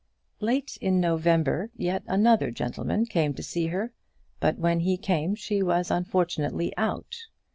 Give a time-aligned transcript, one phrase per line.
[0.39, 3.93] Late in November yet another gentleman came to see her,
[4.39, 7.27] but when he came she was unfortunately out.